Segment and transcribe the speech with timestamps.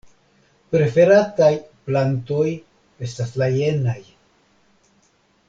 [0.75, 1.49] Preferataj
[1.89, 2.47] plantoj
[3.09, 3.99] estas la jenaj.